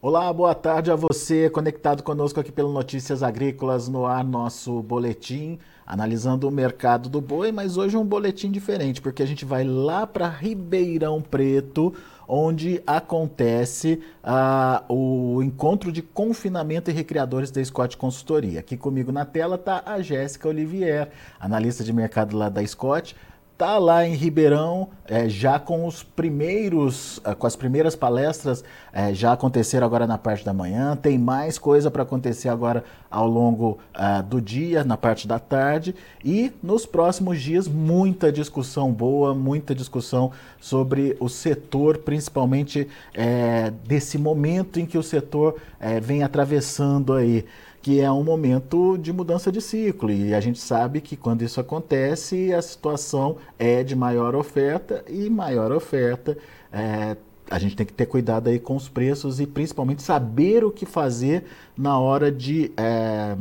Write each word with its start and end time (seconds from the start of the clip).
Olá, 0.00 0.32
boa 0.32 0.54
tarde 0.54 0.92
a 0.92 0.94
você, 0.94 1.50
conectado 1.50 2.04
conosco 2.04 2.38
aqui 2.38 2.52
pelo 2.52 2.72
Notícias 2.72 3.20
Agrícolas 3.20 3.88
no 3.88 4.06
ar, 4.06 4.22
nosso 4.22 4.80
boletim, 4.80 5.58
analisando 5.84 6.46
o 6.46 6.52
mercado 6.52 7.08
do 7.08 7.20
boi, 7.20 7.50
mas 7.50 7.76
hoje 7.76 7.96
um 7.96 8.04
boletim 8.04 8.48
diferente, 8.48 9.02
porque 9.02 9.24
a 9.24 9.26
gente 9.26 9.44
vai 9.44 9.64
lá 9.64 10.06
para 10.06 10.28
Ribeirão 10.28 11.20
Preto, 11.20 11.92
onde 12.28 12.80
acontece 12.86 14.00
uh, 14.22 14.94
o 14.94 15.42
encontro 15.42 15.90
de 15.90 16.00
confinamento 16.00 16.92
e 16.92 16.94
recriadores 16.94 17.50
da 17.50 17.64
Scott 17.64 17.96
Consultoria. 17.96 18.60
Aqui 18.60 18.76
comigo 18.76 19.10
na 19.10 19.24
tela 19.24 19.56
está 19.56 19.82
a 19.84 20.00
Jéssica 20.00 20.48
Olivier, 20.48 21.10
analista 21.40 21.82
de 21.82 21.92
mercado 21.92 22.36
lá 22.36 22.48
da 22.48 22.64
Scott 22.64 23.16
está 23.58 23.76
lá 23.76 24.06
em 24.06 24.14
Ribeirão, 24.14 24.88
é, 25.04 25.28
já 25.28 25.58
com 25.58 25.84
os 25.84 26.04
primeiros, 26.04 27.20
é, 27.24 27.34
com 27.34 27.44
as 27.44 27.56
primeiras 27.56 27.96
palestras 27.96 28.62
é, 28.92 29.12
já 29.12 29.32
aconteceram 29.32 29.84
agora 29.84 30.06
na 30.06 30.16
parte 30.16 30.44
da 30.44 30.52
manhã. 30.52 30.94
Tem 30.94 31.18
mais 31.18 31.58
coisa 31.58 31.90
para 31.90 32.04
acontecer 32.04 32.48
agora 32.48 32.84
ao 33.10 33.26
longo 33.26 33.78
é, 33.94 34.22
do 34.22 34.40
dia, 34.40 34.84
na 34.84 34.96
parte 34.96 35.26
da 35.26 35.40
tarde. 35.40 35.92
E 36.24 36.52
nos 36.62 36.86
próximos 36.86 37.40
dias, 37.40 37.66
muita 37.66 38.30
discussão 38.30 38.92
boa, 38.92 39.34
muita 39.34 39.74
discussão 39.74 40.30
sobre 40.60 41.16
o 41.18 41.28
setor, 41.28 41.98
principalmente 41.98 42.86
é, 43.12 43.72
desse 43.84 44.18
momento 44.18 44.78
em 44.78 44.86
que 44.86 44.96
o 44.96 45.02
setor 45.02 45.56
vem 46.02 46.22
atravessando 46.24 47.12
aí 47.12 47.44
que 47.80 48.00
é 48.00 48.10
um 48.10 48.24
momento 48.24 48.96
de 48.98 49.12
mudança 49.12 49.50
de 49.52 49.60
ciclo. 49.60 50.10
E 50.10 50.34
a 50.34 50.40
gente 50.40 50.58
sabe 50.58 51.00
que 51.00 51.16
quando 51.16 51.42
isso 51.42 51.60
acontece, 51.60 52.52
a 52.52 52.60
situação 52.60 53.36
é 53.58 53.82
de 53.82 53.94
maior 53.94 54.34
oferta 54.34 55.04
e 55.08 55.30
maior 55.30 55.72
oferta. 55.72 56.36
É, 56.72 57.16
a 57.50 57.58
gente 57.58 57.76
tem 57.76 57.86
que 57.86 57.92
ter 57.92 58.06
cuidado 58.06 58.48
aí 58.48 58.58
com 58.58 58.76
os 58.76 58.88
preços 58.88 59.40
e 59.40 59.46
principalmente 59.46 60.02
saber 60.02 60.64
o 60.64 60.70
que 60.70 60.84
fazer 60.84 61.44
na 61.76 61.98
hora 61.98 62.30
de 62.30 62.70
é, 62.76 63.36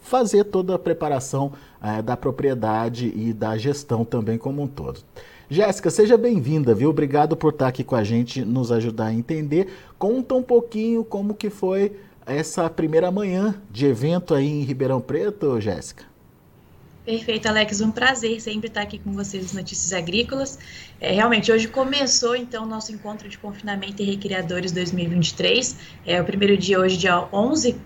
fazer 0.00 0.44
toda 0.44 0.74
a 0.74 0.78
preparação 0.78 1.52
é, 1.82 2.00
da 2.00 2.16
propriedade 2.16 3.12
e 3.16 3.32
da 3.32 3.56
gestão 3.56 4.04
também 4.04 4.38
como 4.38 4.62
um 4.62 4.66
todo. 4.66 5.00
Jéssica, 5.48 5.90
seja 5.90 6.16
bem-vinda, 6.16 6.74
viu? 6.74 6.90
Obrigado 6.90 7.36
por 7.36 7.52
estar 7.52 7.68
aqui 7.68 7.84
com 7.84 7.94
a 7.94 8.02
gente, 8.02 8.44
nos 8.44 8.72
ajudar 8.72 9.06
a 9.06 9.14
entender. 9.14 9.68
Conta 9.96 10.34
um 10.34 10.42
pouquinho 10.42 11.04
como 11.04 11.34
que 11.34 11.50
foi 11.50 11.92
essa 12.26 12.68
primeira 12.68 13.10
manhã 13.10 13.62
de 13.70 13.86
evento 13.86 14.34
aí 14.34 14.48
em 14.48 14.62
Ribeirão 14.62 15.00
Preto, 15.00 15.60
Jéssica. 15.60 16.04
Perfeito, 17.06 17.46
Alex. 17.46 17.80
Um 17.80 17.92
prazer 17.92 18.40
sempre 18.40 18.66
estar 18.66 18.82
aqui 18.82 18.98
com 18.98 19.12
vocês 19.12 19.52
Notícias 19.52 19.92
Agrícolas. 19.92 20.58
É, 21.00 21.12
realmente, 21.12 21.52
hoje 21.52 21.68
começou, 21.68 22.34
então, 22.34 22.64
o 22.64 22.66
nosso 22.66 22.92
encontro 22.92 23.28
de 23.28 23.38
confinamento 23.38 24.02
e 24.02 24.04
recriadores 24.04 24.72
2023. 24.72 25.76
É 26.04 26.20
o 26.20 26.24
primeiro 26.24 26.56
dia 26.56 26.80
hoje, 26.80 26.96
dia 26.96 27.28
11 27.32 27.80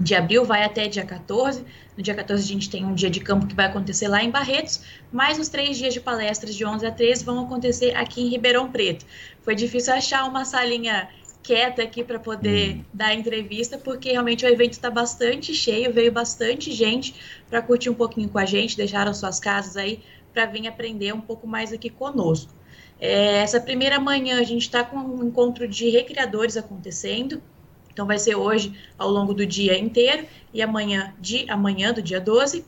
de 0.00 0.14
abril, 0.14 0.44
vai 0.44 0.64
até 0.64 0.88
dia 0.88 1.04
14. 1.04 1.64
No 1.96 2.02
dia 2.02 2.14
14 2.14 2.42
a 2.42 2.46
gente 2.46 2.68
tem 2.68 2.84
um 2.84 2.94
dia 2.94 3.08
de 3.08 3.20
campo 3.20 3.46
que 3.46 3.54
vai 3.54 3.66
acontecer 3.66 4.08
lá 4.08 4.22
em 4.22 4.30
Barretos, 4.30 4.80
mas 5.12 5.38
os 5.38 5.48
três 5.48 5.76
dias 5.76 5.94
de 5.94 6.00
palestras 6.00 6.54
de 6.54 6.64
11 6.64 6.86
a 6.86 6.90
13 6.90 7.24
vão 7.24 7.44
acontecer 7.44 7.96
aqui 7.96 8.22
em 8.22 8.28
Ribeirão 8.28 8.70
Preto. 8.70 9.04
Foi 9.42 9.54
difícil 9.54 9.94
achar 9.94 10.24
uma 10.24 10.44
salinha 10.44 11.08
quieta 11.48 11.82
aqui 11.82 12.04
para 12.04 12.18
poder 12.18 12.76
hum. 12.76 12.84
dar 12.92 13.14
entrevista, 13.14 13.78
porque 13.78 14.12
realmente 14.12 14.44
o 14.44 14.48
evento 14.48 14.72
está 14.72 14.90
bastante 14.90 15.54
cheio, 15.54 15.90
veio 15.90 16.12
bastante 16.12 16.70
gente 16.70 17.14
para 17.48 17.62
curtir 17.62 17.88
um 17.88 17.94
pouquinho 17.94 18.28
com 18.28 18.38
a 18.38 18.44
gente, 18.44 18.76
deixaram 18.76 19.14
suas 19.14 19.40
casas 19.40 19.74
aí 19.74 20.02
para 20.30 20.44
vir 20.44 20.68
aprender 20.68 21.14
um 21.14 21.22
pouco 21.22 21.46
mais 21.46 21.72
aqui 21.72 21.88
conosco. 21.88 22.52
É, 23.00 23.38
essa 23.38 23.58
primeira 23.58 23.98
manhã 23.98 24.38
a 24.38 24.42
gente 24.42 24.62
está 24.62 24.84
com 24.84 24.98
um 24.98 25.26
encontro 25.26 25.66
de 25.66 25.88
recriadores 25.88 26.54
acontecendo, 26.58 27.42
então 27.90 28.06
vai 28.06 28.18
ser 28.18 28.34
hoje 28.34 28.74
ao 28.98 29.08
longo 29.08 29.32
do 29.32 29.46
dia 29.46 29.78
inteiro 29.78 30.26
e 30.52 30.60
amanhã 30.60 31.14
de 31.18 31.48
amanhã 31.48 31.94
do 31.94 32.02
dia 32.02 32.20
12 32.20 32.62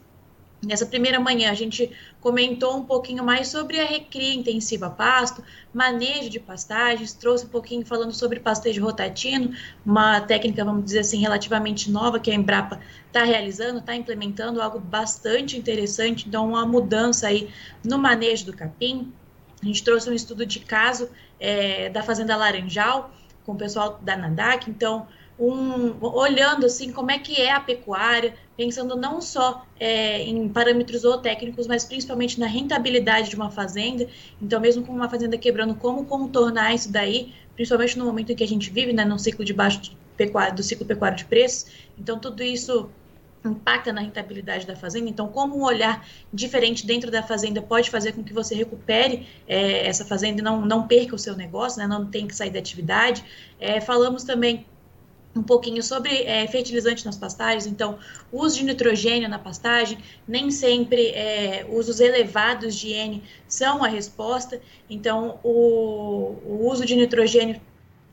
Nessa 0.63 0.85
primeira 0.85 1.19
manhã, 1.19 1.51
a 1.51 1.55
gente 1.55 1.91
comentou 2.21 2.77
um 2.77 2.85
pouquinho 2.85 3.25
mais 3.25 3.49
sobre 3.49 3.81
a 3.81 3.87
recria 3.87 4.35
intensiva 4.35 4.91
pasto, 4.91 5.43
manejo 5.73 6.29
de 6.29 6.39
pastagens, 6.39 7.15
trouxe 7.15 7.47
um 7.47 7.49
pouquinho 7.49 7.87
falando 7.87 8.13
sobre 8.13 8.41
pastejo 8.41 8.85
rotatino, 8.85 9.55
uma 9.87 10.21
técnica, 10.21 10.63
vamos 10.63 10.85
dizer 10.85 10.99
assim, 10.99 11.19
relativamente 11.19 11.91
nova 11.91 12.21
que 12.21 12.31
a 12.31 12.35
Embrapa 12.35 12.79
está 13.07 13.25
realizando, 13.25 13.79
está 13.79 13.97
implementando, 13.97 14.61
algo 14.61 14.79
bastante 14.79 15.57
interessante, 15.57 16.29
então 16.29 16.51
uma 16.51 16.67
mudança 16.67 17.29
aí 17.29 17.49
no 17.83 17.99
manejo 17.99 18.45
do 18.45 18.53
capim. 18.53 19.11
A 19.63 19.65
gente 19.65 19.83
trouxe 19.83 20.11
um 20.11 20.15
estudo 20.15 20.45
de 20.45 20.61
caso 20.61 21.09
é, 21.39 21.89
da 21.89 22.03
Fazenda 22.03 22.37
Laranjal, 22.37 23.11
com 23.47 23.53
o 23.53 23.57
pessoal 23.57 23.99
da 24.03 24.15
NADAC, 24.15 24.71
então 24.71 25.09
um, 25.41 25.97
olhando 26.01 26.67
assim 26.67 26.93
como 26.93 27.11
é 27.11 27.19
que 27.19 27.41
é 27.41 27.51
a 27.51 27.59
pecuária, 27.59 28.35
pensando 28.57 28.95
não 28.95 29.23
só 29.23 29.65
é, 29.79 30.23
em 30.23 30.47
parâmetros 30.49 31.03
técnicos, 31.23 31.67
mas 31.67 31.83
principalmente 31.83 32.39
na 32.39 32.47
rentabilidade 32.47 33.31
de 33.31 33.37
uma 33.37 33.51
fazenda. 33.51 34.07
Então, 34.41 34.61
mesmo 34.61 34.85
com 34.85 34.93
uma 34.93 35.09
fazenda 35.09 35.39
quebrando, 35.39 35.75
como 35.75 36.05
contornar 36.05 36.75
isso 36.75 36.93
daí, 36.93 37.33
principalmente 37.55 37.99
no 37.99 38.05
momento 38.05 38.33
em 38.33 38.37
que 38.37 38.45
a 38.45 38.49
gente 38.49 38.71
vive, 38.71 38.93
né, 38.93 39.05
no 39.05 39.19
ciclo 39.19 39.45
de 39.45 39.55
baixo 39.55 39.81
de 39.81 39.97
pecuária, 40.15 40.53
do 40.53 40.63
ciclo 40.63 40.85
pecuário 40.85 41.17
de 41.17 41.25
preços. 41.25 41.71
Então, 41.99 42.19
tudo 42.19 42.43
isso 42.43 42.91
impacta 43.43 43.91
na 43.91 44.03
rentabilidade 44.03 44.67
da 44.67 44.77
fazenda. 44.77 45.09
Então, 45.09 45.27
como 45.29 45.57
um 45.57 45.63
olhar 45.63 46.07
diferente 46.31 46.87
dentro 46.87 47.11
da 47.11 47.23
fazenda 47.23 47.63
pode 47.63 47.89
fazer 47.89 48.13
com 48.13 48.23
que 48.23 48.35
você 48.35 48.55
recupere 48.55 49.27
é, 49.49 49.87
essa 49.87 50.05
fazenda 50.05 50.41
e 50.41 50.45
não, 50.45 50.61
não 50.67 50.87
perca 50.87 51.15
o 51.15 51.19
seu 51.19 51.35
negócio, 51.35 51.81
né, 51.81 51.87
não 51.87 52.05
tem 52.05 52.27
que 52.27 52.37
sair 52.37 52.51
da 52.51 52.59
atividade. 52.59 53.25
É, 53.59 53.81
falamos 53.81 54.25
também 54.25 54.67
um 55.35 55.43
pouquinho 55.43 55.83
sobre 55.83 56.25
é, 56.25 56.47
fertilizante 56.47 57.05
nas 57.07 57.17
pastagens, 57.17 57.67
então, 57.67 57.99
uso 58.33 58.57
de 58.59 58.65
nitrogênio 58.65 59.29
na 59.29 59.39
pastagem, 59.39 59.99
nem 60.27 60.51
sempre 60.51 61.09
é, 61.09 61.67
usos 61.69 62.01
elevados 62.01 62.75
de 62.75 62.91
N 62.91 63.23
são 63.47 63.85
a 63.85 63.89
resposta, 63.89 64.61
então, 64.89 65.39
o, 65.43 66.37
o 66.45 66.69
uso 66.71 66.85
de 66.85 66.97
nitrogênio 66.97 67.61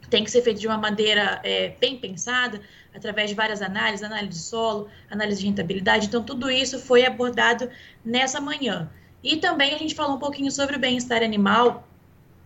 tem 0.10 0.24
que 0.24 0.32
ser 0.32 0.42
feito 0.42 0.60
de 0.60 0.68
uma 0.68 0.78
maneira 0.78 1.42
é, 1.44 1.70
bem 1.80 1.98
pensada, 1.98 2.62
através 2.94 3.30
de 3.30 3.36
várias 3.36 3.62
análises, 3.62 4.04
análise 4.04 4.30
de 4.30 4.44
solo, 4.46 4.88
análise 5.10 5.42
de 5.42 5.48
rentabilidade, 5.48 6.08
então, 6.08 6.24
tudo 6.24 6.52
isso 6.52 6.80
foi 6.80 7.06
abordado 7.06 7.70
nessa 8.06 8.40
manhã. 8.40 8.90
E 9.24 9.38
também 9.38 9.74
a 9.74 9.78
gente 9.78 9.96
falou 9.96 10.16
um 10.16 10.20
pouquinho 10.20 10.52
sobre 10.52 10.76
o 10.76 10.80
bem-estar 10.80 11.24
animal, 11.24 11.87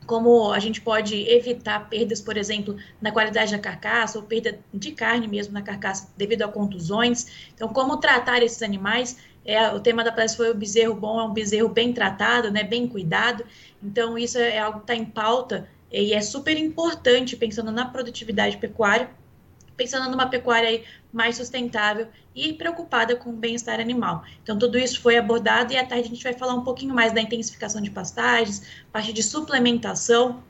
como 0.06 0.51
a 0.51 0.59
gente 0.59 0.81
pode 0.81 1.16
evitar 1.29 1.89
perdas, 1.89 2.19
por 2.19 2.38
exemplo, 2.38 2.75
na 3.01 3.12
qualidade 3.12 3.51
da 3.51 3.59
carcaça 3.59 4.17
ou 4.17 4.25
perda 4.25 4.59
de 4.73 4.91
carne 4.91 5.28
mesmo 5.28 5.53
na 5.53 5.62
carcaça 5.62 6.09
devido 6.17 6.41
a 6.41 6.47
contusões. 6.47 7.50
Então, 7.53 7.69
como 7.69 7.97
tratar 7.97 8.41
esses 8.41 8.61
animais? 8.61 9.17
É, 9.44 9.69
o 9.69 9.79
tema 9.79 10.03
da 10.03 10.11
palestra 10.11 10.45
foi 10.45 10.51
o 10.51 10.57
bezerro 10.57 10.94
bom, 10.94 11.19
é 11.19 11.23
um 11.23 11.34
bezerro 11.34 11.69
bem 11.69 11.94
tratado, 11.94 12.51
né, 12.51 12.63
bem 12.63 12.88
cuidado. 12.88 13.44
Então, 13.81 14.17
isso 14.17 14.38
é 14.38 14.59
algo 14.59 14.79
que 14.79 14.84
está 14.84 14.95
em 14.95 15.06
pauta 15.06 15.67
e 15.91 16.13
é 16.13 16.22
super 16.22 16.57
importante 16.57 17.35
pensando 17.35 17.72
na 17.72 17.85
produtividade 17.85 18.57
pecuária 18.57 19.09
pensando 19.81 20.11
numa 20.11 20.27
pecuária 20.27 20.83
mais 21.11 21.37
sustentável 21.37 22.07
e 22.35 22.53
preocupada 22.53 23.15
com 23.15 23.31
o 23.31 23.33
bem-estar 23.33 23.79
animal. 23.79 24.23
Então, 24.43 24.57
tudo 24.57 24.77
isso 24.77 25.01
foi 25.01 25.17
abordado 25.17 25.73
e 25.73 25.77
à 25.77 25.83
tarde 25.83 26.05
a 26.05 26.09
gente 26.09 26.23
vai 26.23 26.33
falar 26.33 26.53
um 26.53 26.63
pouquinho 26.63 26.93
mais 26.93 27.11
da 27.11 27.19
intensificação 27.19 27.81
de 27.81 27.89
pastagens, 27.89 28.61
parte 28.91 29.11
de 29.11 29.23
suplementação. 29.23 30.43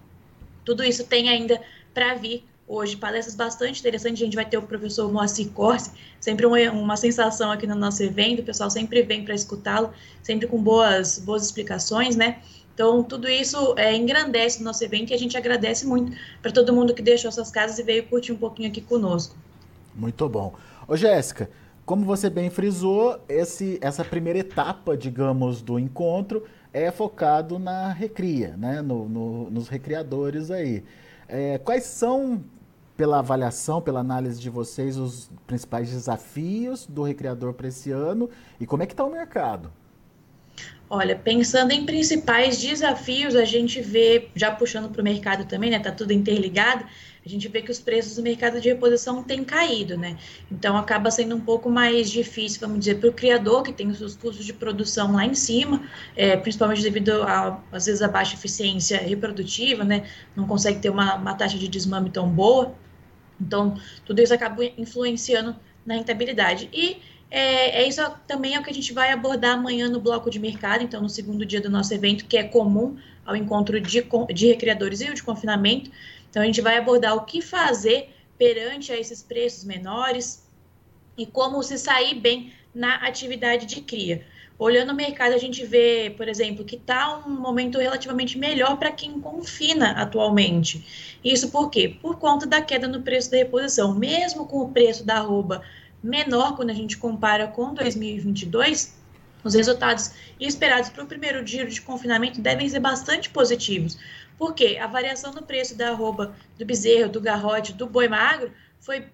Tudo 0.65 0.83
isso 0.83 1.05
tem 1.05 1.29
ainda 1.29 1.61
para 1.93 2.13
vir 2.15 2.43
hoje 2.67 2.97
palestras 2.97 3.35
bastante 3.35 3.79
interessantes. 3.79 4.21
A 4.21 4.25
gente 4.25 4.35
vai 4.35 4.45
ter 4.45 4.57
o 4.57 4.63
professor 4.63 5.09
Moacir 5.09 5.49
Corse, 5.51 5.91
sempre 6.19 6.45
uma, 6.45 6.59
uma 6.71 6.97
sensação 6.97 7.51
aqui 7.51 7.65
no 7.65 7.75
nosso 7.75 8.03
evento. 8.03 8.41
O 8.41 8.43
pessoal 8.43 8.69
sempre 8.69 9.01
vem 9.01 9.23
para 9.23 9.33
escutá-lo, 9.33 9.93
sempre 10.21 10.45
com 10.45 10.61
boas, 10.61 11.19
boas 11.19 11.45
explicações, 11.45 12.17
né? 12.17 12.41
Então, 12.73 13.03
tudo 13.03 13.28
isso 13.28 13.76
é, 13.78 13.96
engrandece 13.96 14.62
o 14.62 14.64
nosso 14.64 14.84
evento 14.84 15.12
e 15.12 15.14
a 15.14 15.18
gente 15.18 15.38
agradece 15.38 15.85
muito 15.85 16.16
para 16.41 16.52
todo 16.52 16.73
mundo 16.73 16.94
que 16.94 17.02
deixou 17.02 17.32
suas 17.32 17.52
casas 17.52 17.78
e 17.79 17.84
veio 17.84 18.03
curtir 18.08 18.32
um 18.32 18.38
pouquinho 18.38 18.70
aqui 18.70 18.82
conosco. 18.82 19.35
Muito 19.94 20.28
bom. 20.29 20.53
Ô, 20.88 20.96
Jéssica, 20.96 21.50
como 21.85 22.06
você 22.06 22.29
bem 22.29 22.50
frisou, 22.50 23.20
esse, 23.28 23.78
essa 23.82 24.03
primeira 24.06 24.40
etapa, 24.40 24.96
digamos, 24.96 25.62
do 25.62 25.78
encontro 25.78 26.44
é 26.73 26.90
focado 26.90 27.59
na 27.59 27.91
recria, 27.91 28.56
né? 28.58 28.82
No, 28.82 29.09
no, 29.09 29.52
nos 29.52 29.68
recriadores 29.68 30.50
aí. 30.50 30.84
É, 31.28 31.58
quais 31.58 31.84
são, 31.84 32.44
pela 32.96 33.20
avaliação, 33.20 33.82
pela 33.82 34.00
análise 34.00 34.40
de 34.40 34.50
vocês, 34.50 34.97
os 34.97 35.29
principais 35.46 35.90
desafios 35.90 36.85
do 36.88 37.03
recriador 37.03 37.53
para 37.53 37.68
esse 37.68 37.91
ano 37.91 38.29
e 38.59 38.66
como 38.66 38.84
é 38.84 38.85
que 38.85 38.94
está 38.94 39.03
o 39.03 39.12
mercado? 39.12 39.72
Olha, 40.93 41.16
pensando 41.16 41.72
em 41.72 41.85
principais 41.85 42.59
desafios, 42.59 43.34
a 43.34 43.46
gente 43.46 43.79
vê, 43.79 44.28
já 44.35 44.52
puxando 44.52 44.90
para 44.90 44.99
o 44.99 45.03
mercado 45.05 45.46
também, 45.46 45.72
né? 45.72 45.79
Tá 45.79 45.90
tudo 45.90 46.11
interligado, 46.11 46.84
a 47.26 47.29
gente 47.29 47.47
vê 47.47 47.61
que 47.61 47.72
os 47.72 47.79
preços 47.79 48.17
do 48.17 48.22
mercado 48.22 48.59
de 48.59 48.67
reposição 48.67 49.23
têm 49.23 49.41
caído, 49.41 49.97
né? 49.97 50.17
Então 50.52 50.76
acaba 50.76 51.09
sendo 51.09 51.34
um 51.34 51.40
pouco 51.40 51.70
mais 51.70 52.11
difícil, 52.11 52.59
vamos 52.59 52.79
dizer, 52.79 52.96
para 52.99 53.08
o 53.08 53.14
criador, 53.14 53.64
que 53.64 53.72
tem 53.72 53.88
os 53.88 53.99
seus 53.99 54.17
custos 54.17 54.46
de 54.46 54.52
produção 54.52 55.14
lá 55.14 55.26
em 55.26 55.34
cima, 55.34 55.82
é, 56.14 56.35
principalmente 56.35 56.82
devido 56.82 57.23
a, 57.23 57.64
às 57.72 57.85
vezes, 57.85 58.02
a 58.02 58.09
baixa 58.09 58.35
eficiência 58.35 58.97
reprodutiva, 58.97 59.85
né? 59.85 60.03
Não 60.35 60.46
consegue 60.46 60.82
ter 60.82 60.90
uma, 60.90 61.16
uma 61.16 61.34
taxa 61.35 61.58
de 61.58 61.70
desmame 61.70 62.09
tão 62.09 62.28
boa. 62.28 62.76
Então, 63.40 63.76
tudo 64.05 64.22
isso 64.22 64.34
acaba 64.34 64.61
influenciando 64.78 65.55
na 65.85 65.94
rentabilidade. 65.94 66.70
E 66.73 66.97
é, 67.31 67.81
é, 67.81 67.87
isso 67.87 68.01
também 68.28 68.55
é 68.55 68.59
o 68.59 68.63
que 68.63 68.69
a 68.69 68.73
gente 68.73 68.91
vai 68.91 69.09
abordar 69.09 69.53
amanhã 69.53 69.87
no 69.87 70.01
bloco 70.01 70.29
de 70.29 70.37
mercado, 70.37 70.83
então 70.83 71.01
no 71.01 71.07
segundo 71.07 71.45
dia 71.45 71.61
do 71.61 71.69
nosso 71.69 71.93
evento, 71.93 72.25
que 72.25 72.37
é 72.37 72.43
comum 72.43 72.97
ao 73.25 73.37
encontro 73.37 73.79
de, 73.79 74.05
de 74.33 74.47
recreadores 74.47 74.99
e 74.99 75.13
de 75.13 75.23
confinamento. 75.23 75.89
Então 76.29 76.43
a 76.43 76.45
gente 76.45 76.59
vai 76.59 76.78
abordar 76.78 77.16
o 77.16 77.23
que 77.23 77.41
fazer 77.41 78.09
perante 78.37 78.91
a 78.91 78.99
esses 78.99 79.23
preços 79.23 79.63
menores 79.63 80.45
e 81.17 81.25
como 81.25 81.63
se 81.63 81.78
sair 81.78 82.16
bem 82.16 82.51
na 82.75 82.95
atividade 82.95 83.66
de 83.66 83.79
cria. 83.79 84.25
Olhando 84.59 84.91
o 84.91 84.95
mercado, 84.95 85.34
a 85.34 85.37
gente 85.37 85.66
vê, 85.66 86.13
por 86.16 86.27
exemplo, 86.27 86.66
que 86.66 86.75
está 86.75 87.17
um 87.25 87.31
momento 87.31 87.79
relativamente 87.79 88.37
melhor 88.37 88.77
para 88.77 88.91
quem 88.91 89.19
confina 89.19 89.91
atualmente. 89.91 91.17
Isso 91.23 91.49
por 91.49 91.69
quê? 91.69 91.97
Por 92.01 92.19
conta 92.19 92.45
da 92.45 92.61
queda 92.61 92.87
no 92.87 93.01
preço 93.01 93.31
da 93.31 93.37
reposição. 93.37 93.95
Mesmo 93.95 94.45
com 94.45 94.59
o 94.59 94.69
preço 94.69 95.03
da 95.03 95.16
arroba 95.16 95.63
menor 96.03 96.55
quando 96.55 96.69
a 96.69 96.73
gente 96.73 96.97
compara 96.97 97.47
com 97.47 97.73
2022, 97.73 98.99
os 99.43 99.53
resultados 99.53 100.11
esperados 100.39 100.89
para 100.89 101.03
o 101.03 101.07
primeiro 101.07 101.45
giro 101.45 101.69
de 101.69 101.81
confinamento 101.81 102.41
devem 102.41 102.67
ser 102.69 102.79
bastante 102.79 103.29
positivos, 103.29 103.97
porque 104.37 104.77
a 104.77 104.87
variação 104.87 105.31
no 105.31 105.41
preço 105.43 105.75
da 105.75 105.89
arroba 105.89 106.35
do 106.57 106.65
bezerro, 106.65 107.09
do 107.09 107.21
garrote, 107.21 107.73
do 107.73 107.87
boi 107.87 108.07
magro 108.07 108.51
foi, 108.79 109.05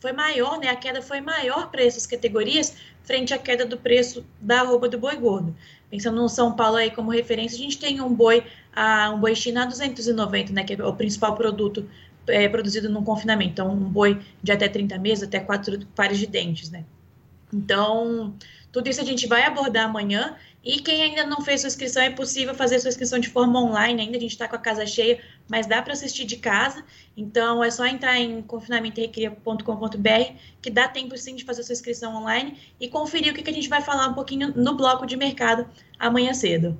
foi 0.00 0.12
maior, 0.12 0.58
né? 0.58 0.68
A 0.68 0.76
queda 0.76 1.00
foi 1.00 1.20
maior 1.20 1.70
para 1.70 1.82
essas 1.82 2.06
categorias 2.06 2.76
frente 3.04 3.32
à 3.32 3.38
queda 3.38 3.64
do 3.64 3.76
preço 3.76 4.24
da 4.40 4.60
arroba 4.60 4.88
do 4.88 4.98
boi 4.98 5.16
gordo. 5.16 5.54
Pensando 5.90 6.20
no 6.20 6.28
São 6.28 6.54
Paulo 6.56 6.76
aí 6.76 6.90
como 6.90 7.10
referência, 7.10 7.56
a 7.56 7.62
gente 7.62 7.78
tem 7.78 8.00
um 8.00 8.12
boi, 8.12 8.44
a, 8.74 9.10
um 9.10 9.20
boi 9.20 9.34
China 9.36 9.62
a 9.62 9.66
290, 9.66 10.52
né? 10.52 10.64
Que 10.64 10.74
é 10.74 10.84
o 10.84 10.92
principal 10.94 11.34
produto 11.36 11.88
é, 12.26 12.48
produzido 12.48 12.88
no 12.88 13.02
confinamento. 13.02 13.52
Então, 13.52 13.70
um 13.70 13.88
boi 13.88 14.20
de 14.42 14.52
até 14.52 14.68
30 14.68 14.98
meses, 14.98 15.24
até 15.24 15.40
quatro 15.40 15.84
pares 15.94 16.18
de 16.18 16.26
dentes, 16.26 16.70
né? 16.70 16.84
Então, 17.52 18.34
tudo 18.72 18.88
isso 18.88 19.00
a 19.00 19.04
gente 19.04 19.26
vai 19.26 19.44
abordar 19.44 19.84
amanhã. 19.84 20.36
E 20.64 20.80
quem 20.80 21.02
ainda 21.02 21.26
não 21.26 21.42
fez 21.42 21.60
sua 21.60 21.68
inscrição, 21.68 22.02
é 22.02 22.10
possível 22.10 22.54
fazer 22.54 22.80
sua 22.80 22.88
inscrição 22.88 23.18
de 23.18 23.28
forma 23.28 23.60
online 23.60 24.00
ainda. 24.00 24.16
A 24.16 24.20
gente 24.20 24.32
está 24.32 24.48
com 24.48 24.56
a 24.56 24.58
casa 24.58 24.86
cheia, 24.86 25.20
mas 25.46 25.66
dá 25.66 25.82
para 25.82 25.92
assistir 25.92 26.24
de 26.24 26.36
casa. 26.36 26.82
Então, 27.16 27.62
é 27.62 27.70
só 27.70 27.86
entrar 27.86 28.18
em 28.18 28.40
confinamentorecria.com.br 28.42 30.32
que 30.62 30.70
dá 30.70 30.88
tempo 30.88 31.16
sim 31.18 31.36
de 31.36 31.44
fazer 31.44 31.62
sua 31.62 31.74
inscrição 31.74 32.16
online 32.16 32.58
e 32.80 32.88
conferir 32.88 33.32
o 33.32 33.36
que, 33.36 33.42
que 33.42 33.50
a 33.50 33.54
gente 33.54 33.68
vai 33.68 33.82
falar 33.82 34.08
um 34.08 34.14
pouquinho 34.14 34.52
no 34.56 34.74
bloco 34.74 35.06
de 35.06 35.16
mercado 35.16 35.68
amanhã 35.98 36.32
cedo. 36.32 36.78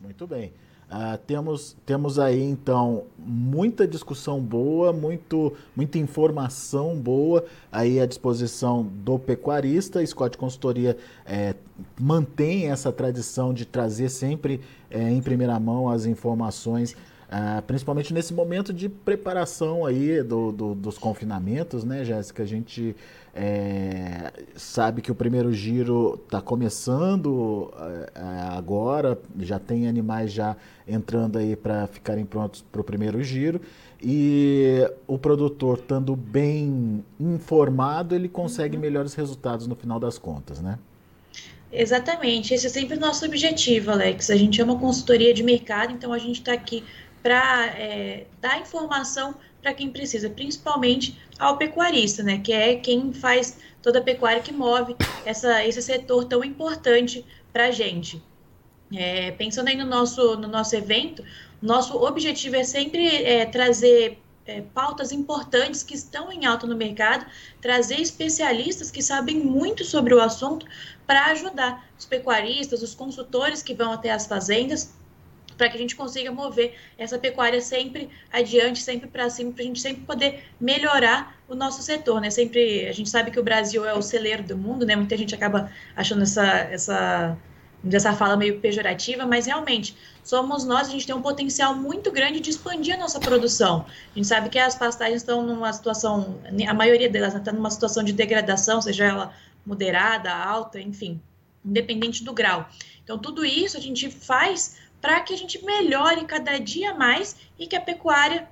Muito 0.00 0.26
bem. 0.26 0.52
Uh, 0.92 1.16
temos, 1.26 1.74
temos 1.86 2.18
aí 2.18 2.42
então 2.42 3.04
muita 3.18 3.88
discussão 3.88 4.38
boa, 4.38 4.92
muito, 4.92 5.54
muita 5.74 5.96
informação 5.96 7.00
boa 7.00 7.46
aí 7.72 7.98
à 7.98 8.04
disposição 8.04 8.82
do 8.82 9.18
pecuarista. 9.18 10.04
Scott 10.04 10.36
Consultoria 10.36 10.98
é, 11.24 11.54
mantém 11.98 12.70
essa 12.70 12.92
tradição 12.92 13.54
de 13.54 13.64
trazer 13.64 14.10
sempre 14.10 14.60
é, 14.90 15.10
em 15.10 15.22
primeira 15.22 15.58
mão 15.58 15.88
as 15.88 16.04
informações 16.04 16.94
ah, 17.34 17.62
principalmente 17.66 18.12
nesse 18.12 18.34
momento 18.34 18.74
de 18.74 18.90
preparação 18.90 19.86
aí 19.86 20.22
do, 20.22 20.52
do, 20.52 20.74
dos 20.74 20.98
confinamentos, 20.98 21.82
né, 21.82 22.04
Jéssica? 22.04 22.42
A 22.42 22.46
gente 22.46 22.94
é, 23.34 24.30
sabe 24.54 25.00
que 25.00 25.10
o 25.10 25.14
primeiro 25.14 25.50
giro 25.50 26.20
está 26.24 26.42
começando 26.42 27.72
é, 28.14 28.20
agora, 28.50 29.18
já 29.38 29.58
tem 29.58 29.88
animais 29.88 30.30
já 30.30 30.54
entrando 30.86 31.38
aí 31.38 31.56
para 31.56 31.86
ficarem 31.86 32.26
prontos 32.26 32.62
para 32.70 32.82
o 32.82 32.84
primeiro 32.84 33.22
giro 33.22 33.62
e 34.02 34.86
o 35.06 35.16
produtor 35.16 35.78
estando 35.78 36.14
bem 36.14 37.02
informado, 37.18 38.14
ele 38.14 38.28
consegue 38.28 38.76
uhum. 38.76 38.82
melhores 38.82 39.14
resultados 39.14 39.66
no 39.66 39.74
final 39.74 39.98
das 39.98 40.18
contas, 40.18 40.60
né? 40.60 40.78
Exatamente, 41.72 42.52
esse 42.52 42.66
é 42.66 42.68
sempre 42.68 42.98
o 42.98 43.00
nosso 43.00 43.24
objetivo, 43.24 43.90
Alex. 43.90 44.28
A 44.28 44.36
gente 44.36 44.60
é 44.60 44.64
uma 44.64 44.78
consultoria 44.78 45.32
de 45.32 45.42
mercado, 45.42 45.94
então 45.94 46.12
a 46.12 46.18
gente 46.18 46.40
está 46.40 46.52
aqui 46.52 46.84
para 47.22 47.66
é, 47.66 48.26
dar 48.40 48.60
informação 48.60 49.34
para 49.62 49.72
quem 49.72 49.90
precisa, 49.90 50.28
principalmente 50.28 51.18
ao 51.38 51.56
pecuarista, 51.56 52.22
né, 52.22 52.38
que 52.38 52.52
é 52.52 52.76
quem 52.76 53.12
faz 53.12 53.58
toda 53.80 54.00
a 54.00 54.02
pecuária 54.02 54.42
que 54.42 54.52
move 54.52 54.96
essa, 55.24 55.64
esse 55.64 55.80
setor 55.80 56.24
tão 56.24 56.42
importante 56.42 57.24
para 57.52 57.66
a 57.66 57.70
gente. 57.70 58.22
É, 58.92 59.30
pensando 59.32 59.68
aí 59.68 59.76
no 59.76 59.86
nosso, 59.86 60.36
no 60.36 60.48
nosso 60.48 60.74
evento, 60.76 61.24
nosso 61.60 61.96
objetivo 61.96 62.56
é 62.56 62.64
sempre 62.64 63.06
é, 63.24 63.46
trazer 63.46 64.18
é, 64.44 64.60
pautas 64.60 65.12
importantes 65.12 65.82
que 65.82 65.94
estão 65.94 66.30
em 66.32 66.44
alta 66.44 66.66
no 66.66 66.76
mercado, 66.76 67.24
trazer 67.60 68.00
especialistas 68.00 68.90
que 68.90 69.00
sabem 69.00 69.36
muito 69.36 69.84
sobre 69.84 70.12
o 70.12 70.20
assunto 70.20 70.66
para 71.06 71.26
ajudar 71.26 71.88
os 71.96 72.04
pecuaristas, 72.04 72.82
os 72.82 72.94
consultores 72.94 73.62
que 73.62 73.74
vão 73.74 73.92
até 73.92 74.10
as 74.10 74.26
fazendas 74.26 74.92
para 75.56 75.68
que 75.68 75.76
a 75.76 75.80
gente 75.80 75.96
consiga 75.96 76.30
mover 76.30 76.74
essa 76.98 77.18
pecuária 77.18 77.60
sempre 77.60 78.08
adiante, 78.32 78.82
sempre 78.82 79.08
para 79.08 79.28
cima, 79.30 79.52
para 79.52 79.62
a 79.62 79.66
gente 79.66 79.80
sempre 79.80 80.02
poder 80.02 80.44
melhorar 80.60 81.36
o 81.48 81.54
nosso 81.54 81.82
setor, 81.82 82.20
né? 82.20 82.30
Sempre 82.30 82.86
a 82.88 82.92
gente 82.92 83.10
sabe 83.10 83.30
que 83.30 83.38
o 83.38 83.42
Brasil 83.42 83.84
é 83.84 83.94
o 83.94 84.02
celeiro 84.02 84.42
do 84.42 84.56
mundo, 84.56 84.86
né? 84.86 84.96
Muita 84.96 85.16
gente 85.16 85.34
acaba 85.34 85.70
achando 85.96 86.22
essa 86.22 86.46
essa 86.46 87.38
dessa 87.82 88.12
fala 88.12 88.36
meio 88.36 88.60
pejorativa, 88.60 89.26
mas 89.26 89.46
realmente 89.46 89.96
somos 90.22 90.64
nós, 90.64 90.86
a 90.86 90.90
gente 90.90 91.04
tem 91.06 91.14
um 91.14 91.22
potencial 91.22 91.74
muito 91.74 92.12
grande 92.12 92.38
de 92.38 92.50
expandir 92.50 92.94
a 92.94 92.98
nossa 92.98 93.18
produção. 93.18 93.84
A 94.12 94.14
gente 94.14 94.26
sabe 94.28 94.48
que 94.48 94.58
as 94.58 94.76
pastagens 94.76 95.22
estão 95.22 95.44
numa 95.44 95.72
situação, 95.72 96.40
a 96.66 96.74
maioria 96.74 97.08
delas 97.08 97.34
está 97.34 97.50
numa 97.50 97.70
situação 97.70 98.04
de 98.04 98.12
degradação, 98.12 98.80
seja 98.80 99.04
ela 99.04 99.34
moderada, 99.66 100.32
alta, 100.32 100.80
enfim, 100.80 101.20
independente 101.64 102.22
do 102.22 102.32
grau. 102.32 102.68
Então, 103.02 103.18
tudo 103.18 103.44
isso 103.44 103.76
a 103.76 103.80
gente 103.80 104.10
faz 104.10 104.76
para 105.02 105.20
que 105.20 105.34
a 105.34 105.36
gente 105.36 105.62
melhore 105.64 106.24
cada 106.24 106.56
dia 106.58 106.94
mais 106.94 107.36
e 107.58 107.66
que 107.66 107.74
a 107.74 107.80
pecuária 107.80 108.48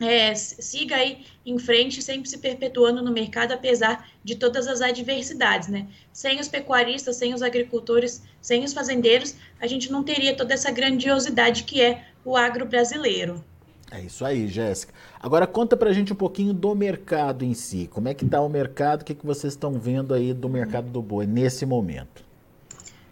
é, 0.00 0.34
siga 0.34 0.96
aí 0.96 1.24
em 1.44 1.58
frente, 1.58 2.02
sempre 2.02 2.28
se 2.28 2.38
perpetuando 2.38 3.02
no 3.02 3.12
mercado, 3.12 3.52
apesar 3.52 4.08
de 4.24 4.34
todas 4.34 4.66
as 4.66 4.80
adversidades, 4.80 5.68
né? 5.68 5.86
Sem 6.12 6.40
os 6.40 6.48
pecuaristas, 6.48 7.16
sem 7.16 7.34
os 7.34 7.42
agricultores, 7.42 8.22
sem 8.40 8.64
os 8.64 8.72
fazendeiros, 8.72 9.36
a 9.60 9.66
gente 9.66 9.92
não 9.92 10.02
teria 10.02 10.34
toda 10.34 10.54
essa 10.54 10.70
grandiosidade 10.70 11.64
que 11.64 11.80
é 11.80 12.06
o 12.24 12.36
agro 12.36 12.66
brasileiro. 12.66 13.44
É 13.90 14.00
isso 14.00 14.24
aí, 14.24 14.48
Jéssica. 14.48 14.94
Agora 15.20 15.46
conta 15.46 15.76
pra 15.76 15.92
gente 15.92 16.14
um 16.14 16.16
pouquinho 16.16 16.54
do 16.54 16.74
mercado 16.74 17.44
em 17.44 17.52
si. 17.52 17.86
Como 17.92 18.08
é 18.08 18.14
que 18.14 18.24
tá 18.24 18.40
o 18.40 18.48
mercado? 18.48 19.02
O 19.02 19.04
que, 19.04 19.14
que 19.14 19.26
vocês 19.26 19.52
estão 19.52 19.74
vendo 19.74 20.14
aí 20.14 20.32
do 20.32 20.48
mercado 20.48 20.90
do 20.90 21.02
boi 21.02 21.26
nesse 21.26 21.66
momento? 21.66 22.31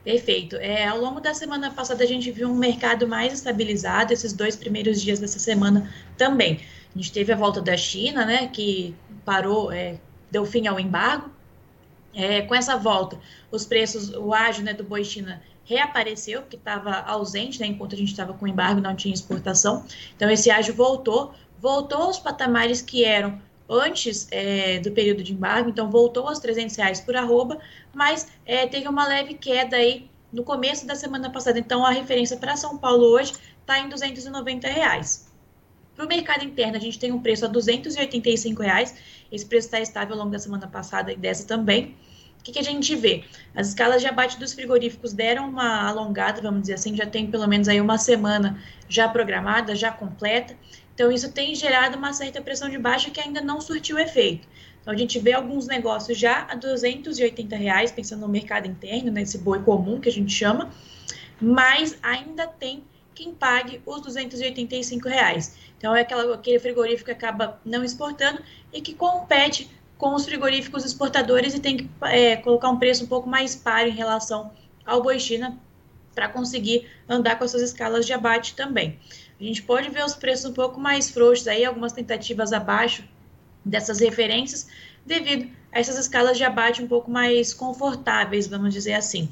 Perfeito. 0.03 0.57
É, 0.57 0.87
ao 0.87 0.99
longo 0.99 1.21
da 1.21 1.35
semana 1.35 1.71
passada, 1.71 2.03
a 2.03 2.07
gente 2.07 2.31
viu 2.31 2.49
um 2.49 2.55
mercado 2.55 3.07
mais 3.07 3.33
estabilizado, 3.35 4.13
esses 4.13 4.33
dois 4.33 4.57
primeiros 4.57 5.01
dias 5.01 5.19
dessa 5.19 5.39
semana 5.39 5.93
também. 6.17 6.61
A 6.95 6.99
gente 6.99 7.13
teve 7.13 7.33
a 7.33 7.37
volta 7.37 7.61
da 7.61 7.77
China, 7.77 8.25
né, 8.25 8.49
que 8.49 8.95
parou, 9.25 9.71
é, 9.71 9.99
deu 10.31 10.45
fim 10.47 10.67
ao 10.67 10.81
embargo. 10.81 11.31
É, 12.13 12.43
com 12.43 12.55
essa 12.55 12.77
volta, 12.77 13.21
os 13.53 13.65
preços, 13.65 14.11
o 14.11 14.35
ágio 14.35 14.65
né, 14.65 14.73
do 14.75 14.83
boi 14.83 15.05
China 15.05 15.41
reapareceu, 15.65 16.41
porque 16.41 16.57
estava 16.57 16.93
ausente, 17.03 17.61
né, 17.61 17.67
enquanto 17.67 17.95
a 17.95 17.99
gente 17.99 18.11
estava 18.11 18.33
com 18.33 18.49
embargo, 18.49 18.81
não 18.81 18.97
tinha 18.97 19.15
exportação. 19.15 19.85
Então, 20.17 20.29
esse 20.29 20.51
ágio 20.51 20.75
voltou, 20.75 21.33
voltou 21.61 22.03
aos 22.03 22.19
patamares 22.19 22.83
que 22.83 23.05
eram 23.05 23.41
antes 23.71 24.27
é, 24.31 24.81
do 24.81 24.91
período 24.91 25.23
de 25.23 25.33
embargo, 25.33 25.71
então 25.71 25.91
voltou 25.91 26.27
aos 26.27 26.39
300 26.41 26.75
reais 26.77 27.01
por 27.01 27.17
arroba, 27.17 27.59
mas 27.95 28.29
é, 28.45 28.67
teve 28.67 28.89
uma 28.89 29.07
leve 29.07 29.35
queda 29.35 29.77
aí 29.77 30.11
no 30.33 30.43
começo 30.43 30.87
da 30.87 30.95
semana 30.95 31.31
passada. 31.31 31.59
Então 31.59 31.85
a 31.85 31.91
referência 31.91 32.37
para 32.37 32.57
São 32.57 32.77
Paulo 32.77 33.05
hoje 33.05 33.35
está 33.61 33.79
em 33.79 33.89
290 33.89 34.69
reais. 34.69 35.31
Para 35.95 36.05
o 36.05 36.09
mercado 36.09 36.45
interno, 36.45 36.77
a 36.77 36.81
gente 36.81 36.99
tem 36.99 37.13
um 37.13 37.21
preço 37.21 37.45
a 37.45 37.49
285 37.49 38.63
reais. 38.63 38.95
Esse 39.31 39.45
preço 39.47 39.67
está 39.67 39.81
estável 39.81 40.15
ao 40.15 40.21
longo 40.21 40.31
da 40.31 40.39
semana 40.39 40.67
passada 40.67 41.13
e 41.13 41.17
dessa 41.17 41.47
também. 41.47 41.97
O 42.41 42.43
que, 42.43 42.53
que, 42.53 42.59
a 42.59 42.63
gente 42.63 42.97
vê? 42.97 43.23
As 43.55 43.69
escalas 43.69 44.01
de 44.01 44.09
abate 44.09 44.39
dos 44.39 44.55
frigoríficos 44.55 45.13
deram 45.13 45.47
uma 45.47 45.87
alongada, 45.87 46.41
vamos 46.41 46.63
dizer 46.63 46.75
assim, 46.75 46.97
já 46.97 47.05
tem 47.05 47.31
pelo 47.31 47.47
menos 47.47 47.69
aí 47.69 47.79
uma 47.79 47.99
semana 47.99 48.59
já 48.89 49.07
programada, 49.07 49.77
já 49.77 49.93
completa. 49.93 50.57
Então, 50.95 51.11
isso 51.11 51.33
tem 51.33 51.55
gerado 51.55 51.97
uma 51.97 52.13
certa 52.13 52.41
pressão 52.41 52.69
de 52.69 52.79
baixa 52.79 53.11
que 53.11 53.21
ainda 53.21 53.41
não 53.41 53.61
surtiu 53.61 53.99
efeito. 53.99 54.47
Então, 54.81 54.93
a 54.93 54.97
gente 54.97 55.19
vê 55.19 55.33
alguns 55.33 55.67
negócios 55.67 56.19
já 56.19 56.47
a 56.49 56.55
280 56.55 57.57
reais, 57.57 57.93
pensando 57.93 58.21
no 58.21 58.29
mercado 58.29 58.67
interno, 58.67 59.11
nesse 59.11 59.39
né, 59.39 59.45
boi 59.45 59.63
comum 59.63 60.01
que 60.01 60.09
a 60.09 60.13
gente 60.13 60.33
chama, 60.33 60.71
mas 61.41 61.99
ainda 62.03 62.47
tem 62.47 62.83
quem 63.15 63.33
pague 63.35 63.83
os 63.85 64.01
285 64.01 65.09
reais. 65.09 65.57
Então, 65.77 65.95
é 65.95 66.01
aquela, 66.01 66.35
aquele 66.35 66.59
frigorífico 66.59 67.07
que 67.07 67.13
acaba 67.13 67.61
não 67.65 67.85
exportando 67.85 68.41
e 68.73 68.81
que 68.81 68.95
compete 68.95 69.71
com 70.01 70.15
os 70.15 70.25
frigoríficos 70.25 70.85
exportadores 70.85 71.55
e 71.55 71.61
tem 71.61 71.77
que 71.77 71.91
é, 72.05 72.37
colocar 72.37 72.71
um 72.71 72.79
preço 72.79 73.05
um 73.05 73.07
pouco 73.07 73.29
mais 73.29 73.55
páreo 73.55 73.93
em 73.93 73.97
relação 73.97 74.51
ao 74.85 75.03
boi 75.03 75.19
China 75.19 75.59
para 76.15 76.29
conseguir 76.29 76.89
andar 77.09 77.37
com 77.37 77.45
essas 77.45 77.61
escalas 77.61 78.07
de 78.07 78.13
abate 78.15 78.57
também. 78.57 78.99
A 79.41 79.45
gente 79.45 79.63
pode 79.63 79.89
ver 79.89 80.05
os 80.05 80.15
preços 80.15 80.51
um 80.51 80.53
pouco 80.53 80.79
mais 80.79 81.09
frouxos 81.09 81.49
aí, 81.49 81.65
algumas 81.65 81.93
tentativas 81.93 82.53
abaixo 82.53 83.05
dessas 83.65 83.99
referências, 83.99 84.69
devido 85.05 85.51
a 85.73 85.81
essas 85.81 85.97
escalas 85.97 86.37
de 86.37 86.45
abate 86.45 86.83
um 86.83 86.87
pouco 86.87 87.11
mais 87.11 87.55
confortáveis, 87.55 88.47
vamos 88.47 88.75
dizer 88.75 88.93
assim. 88.93 89.31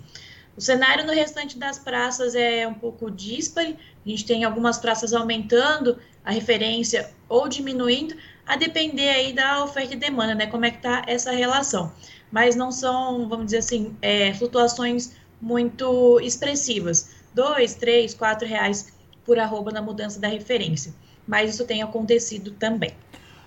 O 0.56 0.60
cenário 0.60 1.06
no 1.06 1.12
restante 1.12 1.58
das 1.58 1.78
praças 1.78 2.34
é 2.34 2.66
um 2.66 2.74
pouco 2.74 3.10
díspare, 3.10 3.76
a 4.04 4.08
gente 4.08 4.24
tem 4.24 4.44
algumas 4.44 4.78
praças 4.78 5.12
aumentando 5.12 5.98
a 6.24 6.32
referência 6.32 7.10
ou 7.28 7.48
diminuindo, 7.48 8.16
a 8.46 8.56
depender 8.56 9.10
aí 9.10 9.32
da 9.34 9.62
oferta 9.62 9.92
e 9.92 9.96
demanda, 9.96 10.34
né? 10.34 10.46
Como 10.46 10.64
é 10.64 10.70
que 10.70 10.78
tá 10.78 11.04
essa 11.06 11.30
relação. 11.32 11.92
Mas 12.32 12.56
não 12.56 12.72
são, 12.72 13.28
vamos 13.28 13.46
dizer 13.46 13.58
assim, 13.58 13.94
é, 14.00 14.32
flutuações 14.34 15.12
muito 15.40 16.18
expressivas. 16.20 17.10
Dois, 17.34 17.74
três, 17.74 18.14
quatro 18.14 18.48
reais 18.48 18.97
por 19.28 19.38
arroba 19.38 19.70
na 19.70 19.82
mudança 19.82 20.18
da 20.18 20.26
referência. 20.26 20.94
Mas 21.26 21.50
isso 21.50 21.66
tem 21.66 21.82
acontecido 21.82 22.52
também. 22.52 22.92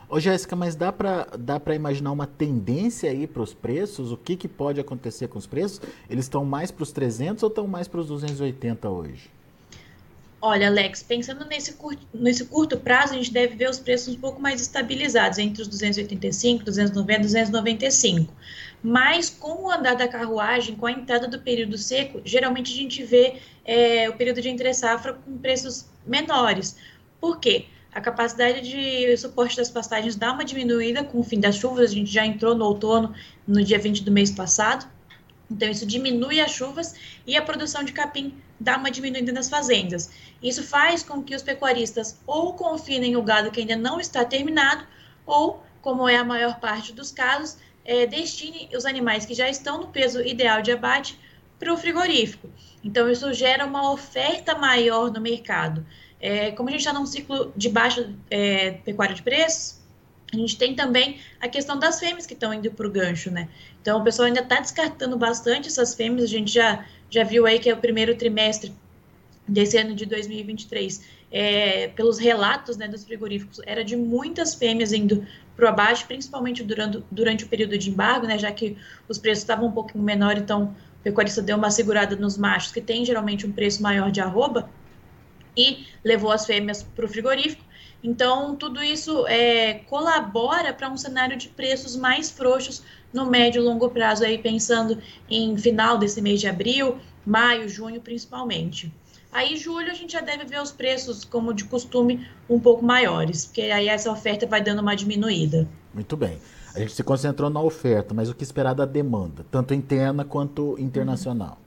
Ô 0.08 0.20
Jéssica, 0.20 0.56
mas 0.56 0.76
dá 0.76 0.92
para 0.92 1.26
dá 1.40 1.60
imaginar 1.74 2.12
uma 2.12 2.28
tendência 2.28 3.10
aí 3.10 3.26
para 3.26 3.42
os 3.42 3.52
preços? 3.52 4.12
O 4.12 4.18
que, 4.18 4.36
que 4.36 4.48
pode 4.48 4.80
acontecer 4.80 5.28
com 5.28 5.40
os 5.40 5.48
preços? 5.48 5.82
Eles 6.08 6.26
estão 6.26 6.46
mais 6.46 6.70
para 6.70 6.84
os 6.84 6.92
300 6.92 7.42
ou 7.42 7.50
estão 7.50 7.66
mais 7.66 7.88
para 7.88 8.00
os 8.00 8.08
280 8.08 8.88
hoje? 8.90 9.32
Olha, 10.40 10.68
Alex, 10.68 11.02
pensando 11.02 11.46
nesse 11.46 11.74
curto, 11.74 12.06
nesse 12.14 12.46
curto 12.46 12.78
prazo, 12.78 13.14
a 13.14 13.18
gente 13.18 13.32
deve 13.32 13.56
ver 13.56 13.70
os 13.70 13.80
preços 13.80 14.16
um 14.16 14.20
pouco 14.20 14.40
mais 14.40 14.62
estabilizados, 14.62 15.40
entre 15.40 15.62
os 15.62 15.68
285, 15.68 16.64
290, 16.64 17.22
295. 17.22 18.34
Mas 18.84 19.30
com 19.30 19.66
o 19.66 19.72
andar 19.72 19.96
da 19.96 20.08
carruagem, 20.08 20.76
com 20.76 20.88
a 20.88 20.92
entrada 20.92 21.28
do 21.28 21.40
período 21.40 21.78
seco, 21.78 22.22
geralmente 22.26 22.74
a 22.74 22.76
gente 22.76 23.04
vê 23.04 23.36
é, 23.64 24.10
o 24.10 24.14
período 24.14 24.42
de 24.42 24.50
entre-safra 24.50 25.14
com 25.14 25.38
preços 25.38 25.86
menores. 26.06 26.78
Por 27.20 27.40
quê? 27.40 27.66
a 27.94 28.00
capacidade 28.00 28.62
de 28.62 29.18
suporte 29.18 29.58
das 29.58 29.70
pastagens 29.70 30.16
dá 30.16 30.32
uma 30.32 30.46
diminuída 30.46 31.04
com 31.04 31.20
o 31.20 31.24
fim 31.24 31.40
das 31.40 31.56
chuvas, 31.56 31.92
a 31.92 31.94
gente 31.94 32.12
já 32.12 32.26
entrou 32.26 32.56
no 32.56 32.66
outono 32.66 33.14
no 33.46 33.64
dia 33.64 33.78
20 33.78 34.04
do 34.04 34.12
mês 34.12 34.32
passado, 34.32 34.88
então 35.50 35.70
isso 35.70 35.86
diminui 35.86 36.40
as 36.40 36.52
chuvas 36.52 36.96
e 37.28 37.36
a 37.36 37.42
produção 37.42 37.84
de 37.84 37.92
capim 37.92 38.34
dá 38.58 38.78
uma 38.78 38.90
diminuída 38.90 39.34
nas 39.34 39.50
fazendas. 39.50 40.10
Isso 40.42 40.64
faz 40.64 41.04
com 41.04 41.22
que 41.22 41.36
os 41.36 41.42
pecuaristas 41.42 42.18
ou 42.26 42.54
confinem 42.54 43.18
o 43.18 43.24
gado 43.24 43.52
que 43.52 43.60
ainda 43.60 43.76
não 43.76 44.00
está 44.00 44.24
terminado, 44.24 44.86
ou, 45.26 45.62
como 45.82 46.08
é 46.08 46.16
a 46.16 46.24
maior 46.24 46.60
parte 46.60 46.94
dos 46.94 47.12
casos, 47.12 47.58
é, 47.86 48.06
destine 48.06 48.70
os 48.76 48.86
animais 48.86 49.26
que 49.26 49.34
já 49.34 49.50
estão 49.50 49.80
no 49.80 49.88
peso 49.88 50.22
ideal 50.22 50.62
de 50.62 50.72
abate 50.72 51.18
para 51.60 51.74
o 51.74 51.78
frigorífico. 51.78 52.50
Então, 52.84 53.10
isso 53.10 53.32
gera 53.34 53.66
uma 53.66 53.92
oferta 53.92 54.58
maior 54.58 55.12
no 55.12 55.22
mercado. 55.22 55.86
É, 56.20 56.52
como 56.52 56.70
a 56.70 56.72
gente 56.72 56.82
está 56.82 56.94
num 56.94 57.06
ciclo 57.06 57.54
de 57.56 57.70
baixa 57.70 58.14
é, 58.30 58.72
pecuária 58.72 59.14
de 59.14 59.22
preços, 59.22 59.80
a 60.34 60.38
gente 60.38 60.58
tem 60.58 60.76
também 60.76 61.20
a 61.40 61.48
questão 61.48 61.78
das 61.78 62.00
fêmeas 62.00 62.26
que 62.26 62.34
estão 62.34 62.54
indo 62.54 62.72
para 62.72 62.88
o 62.88 62.90
gancho, 62.90 63.30
né? 63.30 63.50
Então, 63.82 64.00
o 64.00 64.04
pessoal 64.04 64.28
ainda 64.28 64.40
está 64.40 64.60
descartando 64.60 65.18
bastante 65.18 65.68
essas 65.68 65.94
fêmeas. 65.94 66.24
A 66.24 66.28
gente 66.28 66.52
já, 66.52 66.86
já 67.10 67.24
viu 67.24 67.46
aí 67.46 67.60
que 67.60 67.70
é 67.70 67.74
o 67.74 67.78
primeiro 67.78 68.16
trimestre 68.16 68.74
desse 69.48 69.78
ano 69.78 69.94
de 69.94 70.06
2023, 70.06 71.04
é, 71.32 71.88
pelos 71.90 72.18
relatos 72.18 72.78
né, 72.78 72.88
dos 72.88 73.04
frigoríficos, 73.04 73.60
era 73.66 73.84
de 73.84 73.96
muitas 73.96 74.54
fêmeas 74.54 74.94
indo 74.94 75.26
para 75.62 75.68
o 75.68 75.70
abate, 75.70 76.06
principalmente 76.06 76.64
durante, 76.64 77.04
durante 77.12 77.44
o 77.44 77.48
período 77.48 77.78
de 77.78 77.92
embargo, 77.92 78.26
né, 78.26 78.36
já 78.40 78.52
que 78.52 78.76
os 79.08 79.20
preços 79.20 79.44
estavam 79.44 79.68
um 79.68 79.72
pouquinho 79.72 80.04
menor, 80.04 80.36
então 80.36 80.76
o 81.00 81.04
pecuarista 81.04 81.40
deu 81.40 81.56
uma 81.56 81.70
segurada 81.70 82.16
nos 82.16 82.36
machos, 82.36 82.72
que 82.72 82.82
tem 82.82 83.06
geralmente 83.06 83.46
um 83.46 83.52
preço 83.52 83.84
maior 83.84 84.10
de 84.10 84.20
arroba, 84.20 84.68
e 85.56 85.86
levou 86.04 86.32
as 86.32 86.48
fêmeas 86.48 86.82
para 86.82 87.06
o 87.06 87.08
frigorífico. 87.08 87.64
Então, 88.04 88.56
tudo 88.56 88.82
isso 88.82 89.28
é, 89.28 89.76
colabora 89.88 90.74
para 90.74 90.90
um 90.90 90.98
cenário 90.98 91.38
de 91.38 91.50
preços 91.50 91.96
mais 91.96 92.32
frouxos 92.32 92.82
no 93.14 93.30
médio 93.30 93.62
e 93.62 93.64
longo 93.64 93.88
prazo, 93.92 94.24
aí 94.24 94.40
pensando 94.40 95.00
em 95.30 95.56
final 95.56 96.00
desse 96.00 96.24
mês 96.24 96.40
de 96.40 96.48
abril, 96.48 96.98
maio, 97.24 97.70
junho 97.70 98.02
principalmente. 98.02 98.92
Aí, 99.32 99.56
julho, 99.56 99.90
a 99.90 99.94
gente 99.94 100.14
já 100.14 100.22
deve 100.22 100.46
ver 100.46 100.62
os 100.62 100.72
preços, 100.72 101.24
como 101.24 101.54
de 101.54 101.64
costume, 101.64 102.28
um 102.50 102.60
pouco 102.60 102.84
maiores, 102.84 103.46
porque 103.46 103.62
aí 103.62 103.88
essa 103.88 104.12
oferta 104.12 104.46
vai 104.46 104.62
dando 104.62 104.80
uma 104.80 104.96
diminuída. 104.96 105.68
Muito 105.94 106.18
bem. 106.18 106.38
A 106.76 106.80
gente 106.80 106.94
se 106.94 107.04
concentrou 107.04 107.50
na 107.50 107.62
oferta, 107.62 108.14
mas 108.14 108.30
o 108.30 108.34
que 108.36 108.44
esperar 108.44 108.74
da 108.74 108.86
demanda, 108.86 109.46
tanto 109.50 109.74
interna 109.74 110.24
quanto 110.26 110.76
internacional? 110.80 111.58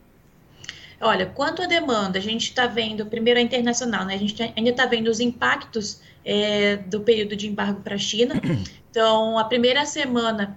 Olha, 1.01 1.27
quanto 1.27 1.63
à 1.63 1.67
demanda, 1.67 2.19
a 2.19 2.23
gente 2.23 2.45
está 2.45 2.67
vendo, 2.67 3.05
primeiro 3.05 3.39
a 3.39 3.43
internacional, 3.43 4.07
né? 4.07 4.15
A 4.15 4.19
gente 4.19 4.43
ainda 4.43 4.71
está 4.71 4.87
vendo 4.87 5.09
os 5.09 5.21
impactos 5.21 6.01
é, 6.25 6.77
do 6.77 7.01
período 7.01 7.37
de 7.37 7.47
embargo 7.47 7.81
para 7.83 7.97
a 7.97 7.99
China. 7.99 8.35
Então, 8.95 9.37
a 9.37 9.43
primeira 9.43 9.85
semana 9.85 10.57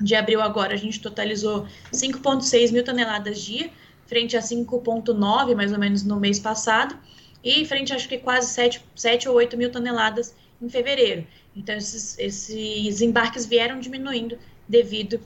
de 0.00 0.16
abril 0.16 0.42
agora, 0.42 0.74
a 0.74 0.76
gente 0.76 1.00
totalizou 1.00 1.64
5,6 1.92 2.72
mil 2.72 2.82
toneladas 2.82 3.40
dia, 3.40 3.70
frente 4.08 4.36
a 4.36 4.40
5,9 4.40 5.54
mais 5.54 5.72
ou 5.72 5.78
menos 5.78 6.02
no 6.02 6.18
mês 6.18 6.40
passado, 6.40 6.98
e 7.44 7.64
frente 7.64 7.92
acho 7.92 8.08
que 8.08 8.18
quase 8.18 8.48
7, 8.52 8.82
7 8.96 9.28
ou 9.28 9.36
8 9.36 9.56
mil 9.56 9.70
toneladas 9.70 10.34
em 10.60 10.68
fevereiro. 10.68 11.24
Então, 11.54 11.76
esses, 11.76 12.18
esses 12.18 13.00
embarques 13.00 13.46
vieram 13.46 13.78
diminuindo 13.78 14.36
devido 14.66 15.20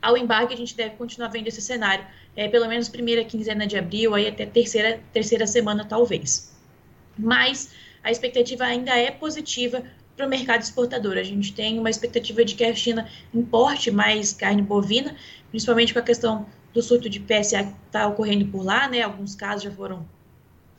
ao 0.00 0.16
embarque, 0.16 0.54
a 0.54 0.56
gente 0.56 0.76
deve 0.76 0.96
continuar 0.96 1.28
vendo 1.28 1.48
esse 1.48 1.60
cenário 1.60 2.04
é, 2.36 2.48
pelo 2.48 2.68
menos 2.68 2.88
primeira 2.88 3.24
quinzena 3.24 3.66
de 3.66 3.76
abril, 3.76 4.14
aí 4.14 4.26
até 4.26 4.46
terceira, 4.46 5.00
terceira 5.12 5.46
semana 5.46 5.84
talvez. 5.84 6.52
Mas 7.16 7.72
a 8.02 8.10
expectativa 8.10 8.64
ainda 8.64 8.96
é 8.96 9.10
positiva 9.10 9.82
para 10.16 10.26
o 10.26 10.28
mercado 10.28 10.62
exportador. 10.62 11.16
A 11.16 11.22
gente 11.22 11.52
tem 11.52 11.78
uma 11.78 11.90
expectativa 11.90 12.44
de 12.44 12.54
que 12.54 12.64
a 12.64 12.74
China 12.74 13.08
importe 13.32 13.90
mais 13.90 14.32
carne 14.32 14.62
bovina, 14.62 15.14
principalmente 15.50 15.92
com 15.92 15.98
a 15.98 16.02
questão 16.02 16.46
do 16.72 16.82
surto 16.82 17.08
de 17.08 17.20
PSA 17.20 17.64
que 17.64 17.74
está 17.86 18.06
ocorrendo 18.06 18.46
por 18.46 18.64
lá, 18.64 18.88
né? 18.88 19.02
Alguns 19.02 19.34
casos 19.34 19.62
já 19.62 19.70
foram 19.70 20.06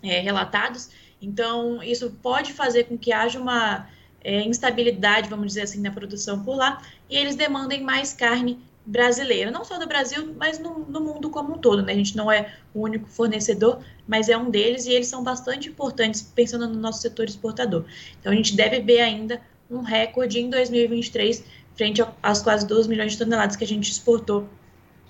é, 0.01 0.19
relatados. 0.19 0.89
Então, 1.21 1.81
isso 1.81 2.11
pode 2.21 2.53
fazer 2.53 2.85
com 2.85 2.97
que 2.97 3.13
haja 3.13 3.39
uma 3.39 3.87
é, 4.23 4.41
instabilidade, 4.41 5.29
vamos 5.29 5.47
dizer 5.47 5.61
assim, 5.61 5.81
na 5.81 5.91
produção 5.91 6.43
por 6.43 6.55
lá, 6.55 6.81
e 7.09 7.15
eles 7.15 7.35
demandem 7.35 7.81
mais 7.81 8.13
carne 8.13 8.59
brasileira, 8.85 9.49
não 9.49 9.63
só 9.63 9.79
do 9.79 9.87
Brasil, 9.87 10.33
mas 10.37 10.59
no, 10.59 10.79
no, 10.79 10.99
mundo 10.99 11.29
como 11.29 11.53
um 11.53 11.57
todo. 11.57 11.83
Né? 11.83 11.93
A 11.93 11.95
gente 11.95 12.17
não 12.17 12.29
é 12.31 12.53
o 12.73 12.81
único 12.81 13.07
fornecedor, 13.07 13.79
mas 14.05 14.27
é 14.27 14.37
um 14.37 14.49
deles 14.49 14.85
e 14.85 14.91
eles 14.91 15.07
são 15.07 15.23
bastante 15.23 15.69
importantes 15.69 16.21
pensando 16.21 16.67
no 16.67 16.75
nosso 16.75 17.01
setor 17.01 17.25
exportador. 17.25 17.85
Então 18.19 18.31
a 18.31 18.35
gente 18.35 18.55
deve 18.55 18.81
ver 18.81 18.99
ainda 18.99 19.41
um 19.71 19.81
recorde 19.81 20.39
em 20.39 20.49
2023 20.49 21.43
frente 21.75 22.03
às 22.21 22.41
quase 22.41 22.67
2 22.67 22.87
milhões 22.87 23.13
de 23.13 23.19
toneladas 23.19 23.55
que 23.55 23.63
a 23.63 23.67
gente 23.67 23.89
exportou 23.89 24.49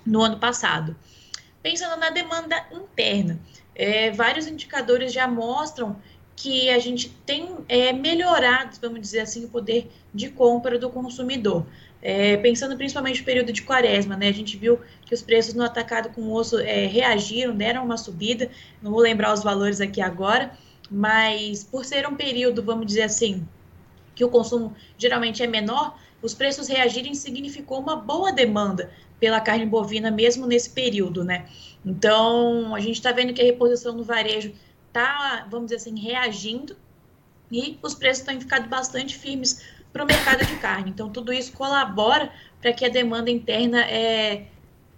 no 0.04 0.22
ano 0.22 0.38
passado. 0.38 0.96
Pensando 1.62 1.98
na 1.98 2.10
demanda 2.10 2.62
interna, 2.70 3.40
é, 3.74 4.10
vários 4.10 4.46
indicadores 4.46 5.12
já 5.12 5.26
mostram 5.26 5.96
que 6.36 6.68
a 6.68 6.78
gente 6.78 7.08
tem 7.24 7.56
é, 7.68 7.92
melhorado, 7.92 8.76
vamos 8.80 9.00
dizer 9.00 9.20
assim, 9.20 9.44
o 9.44 9.48
poder 9.48 9.90
de 10.12 10.28
compra 10.28 10.78
do 10.78 10.90
consumidor. 10.90 11.66
É, 12.02 12.36
pensando 12.36 12.76
principalmente 12.76 13.20
no 13.20 13.24
período 13.24 13.50
de 13.50 13.62
quaresma, 13.62 14.14
né? 14.14 14.28
A 14.28 14.32
gente 14.32 14.58
viu 14.58 14.78
que 15.06 15.14
os 15.14 15.22
preços 15.22 15.54
no 15.54 15.62
atacado 15.62 16.10
com 16.10 16.30
osso 16.32 16.58
é, 16.58 16.84
reagiram, 16.84 17.56
deram 17.56 17.82
uma 17.82 17.96
subida. 17.96 18.50
Não 18.82 18.90
vou 18.90 19.00
lembrar 19.00 19.32
os 19.32 19.42
valores 19.42 19.80
aqui 19.80 20.02
agora, 20.02 20.52
mas 20.90 21.64
por 21.64 21.84
ser 21.84 22.06
um 22.06 22.14
período, 22.14 22.62
vamos 22.62 22.84
dizer 22.84 23.02
assim, 23.02 23.46
que 24.14 24.24
o 24.24 24.28
consumo 24.28 24.74
geralmente 24.98 25.42
é 25.42 25.46
menor, 25.46 25.96
os 26.20 26.34
preços 26.34 26.68
reagirem 26.68 27.14
significou 27.14 27.80
uma 27.80 27.96
boa 27.96 28.32
demanda 28.32 28.90
pela 29.24 29.40
carne 29.40 29.64
bovina 29.64 30.10
mesmo 30.10 30.46
nesse 30.46 30.68
período, 30.68 31.24
né? 31.24 31.46
Então, 31.82 32.74
a 32.74 32.78
gente 32.78 32.96
está 32.96 33.10
vendo 33.10 33.32
que 33.32 33.40
a 33.40 33.44
reposição 33.44 33.94
no 33.94 34.04
varejo 34.04 34.52
está, 34.88 35.46
vamos 35.50 35.70
dizer 35.70 35.76
assim, 35.76 35.98
reagindo 35.98 36.76
e 37.50 37.78
os 37.82 37.94
preços 37.94 38.22
têm 38.22 38.38
ficado 38.38 38.68
bastante 38.68 39.16
firmes 39.16 39.64
para 39.90 40.04
o 40.04 40.06
mercado 40.06 40.44
de 40.44 40.56
carne. 40.56 40.90
Então, 40.90 41.08
tudo 41.08 41.32
isso 41.32 41.54
colabora 41.54 42.30
para 42.60 42.70
que 42.74 42.84
a 42.84 42.90
demanda 42.90 43.30
interna 43.30 43.80
é, 43.86 44.48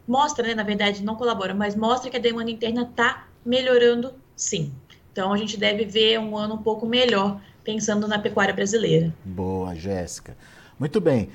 mostra, 0.08 0.44
né, 0.44 0.56
na 0.56 0.64
verdade, 0.64 1.04
não 1.04 1.14
colabora, 1.14 1.54
mas 1.54 1.76
mostra 1.76 2.10
que 2.10 2.16
a 2.16 2.20
demanda 2.20 2.50
interna 2.50 2.82
está 2.82 3.28
melhorando 3.44 4.12
sim. 4.34 4.72
Então, 5.12 5.32
a 5.32 5.36
gente 5.36 5.56
deve 5.56 5.84
ver 5.84 6.18
um 6.18 6.36
ano 6.36 6.54
um 6.54 6.62
pouco 6.64 6.84
melhor 6.84 7.40
pensando 7.62 8.08
na 8.08 8.18
pecuária 8.18 8.52
brasileira. 8.52 9.14
Boa, 9.24 9.72
Jéssica. 9.76 10.36
Muito 10.80 11.00
bem. 11.00 11.30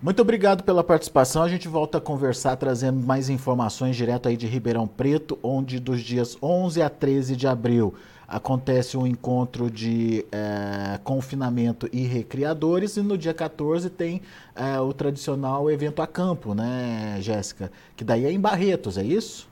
Muito 0.00 0.20
obrigado 0.20 0.62
pela 0.62 0.84
participação. 0.84 1.42
A 1.42 1.48
gente 1.48 1.68
volta 1.68 1.96
a 1.96 2.00
conversar 2.00 2.54
trazendo 2.56 3.00
mais 3.00 3.30
informações 3.30 3.96
direto 3.96 4.28
aí 4.28 4.36
de 4.36 4.46
Ribeirão 4.46 4.86
Preto, 4.86 5.38
onde 5.42 5.80
dos 5.80 6.02
dias 6.02 6.36
11 6.42 6.82
a 6.82 6.90
13 6.90 7.34
de 7.34 7.46
abril 7.46 7.94
acontece 8.28 8.96
um 8.96 9.06
encontro 9.06 9.70
de 9.70 10.26
é, 10.32 10.98
confinamento 11.02 11.88
e 11.92 12.02
recriadores 12.02 12.96
e 12.96 13.00
no 13.02 13.16
dia 13.16 13.32
14 13.32 13.88
tem 13.88 14.20
é, 14.54 14.78
o 14.80 14.92
tradicional 14.92 15.70
evento 15.70 16.02
a 16.02 16.06
campo, 16.06 16.52
né, 16.52 17.18
Jéssica? 17.20 17.70
Que 17.96 18.04
daí 18.04 18.26
é 18.26 18.32
em 18.32 18.40
Barretos, 18.40 18.98
é 18.98 19.04
isso? 19.04 19.48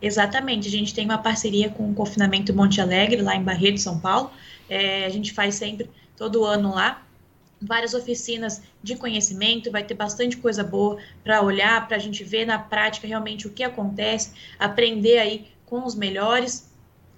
Exatamente, 0.00 0.68
a 0.68 0.70
gente 0.70 0.94
tem 0.94 1.06
uma 1.06 1.18
parceria 1.18 1.70
com 1.70 1.90
o 1.90 1.94
Confinamento 1.94 2.54
Monte 2.54 2.80
Alegre, 2.80 3.22
lá 3.22 3.34
em 3.34 3.42
Barretos, 3.42 3.82
São 3.82 3.98
Paulo. 3.98 4.30
É, 4.68 5.06
a 5.06 5.08
gente 5.08 5.32
faz 5.32 5.54
sempre, 5.54 5.90
todo 6.16 6.44
ano 6.44 6.74
lá, 6.74 7.03
várias 7.64 7.94
oficinas 7.94 8.62
de 8.82 8.96
conhecimento, 8.96 9.70
vai 9.70 9.82
ter 9.82 9.94
bastante 9.94 10.36
coisa 10.36 10.62
boa 10.62 10.98
para 11.22 11.42
olhar, 11.42 11.86
para 11.86 11.96
a 11.96 12.00
gente 12.00 12.22
ver 12.22 12.46
na 12.46 12.58
prática 12.58 13.06
realmente 13.06 13.46
o 13.46 13.50
que 13.50 13.62
acontece, 13.62 14.32
aprender 14.58 15.18
aí 15.18 15.48
com 15.64 15.84
os 15.84 15.94
melhores 15.94 16.70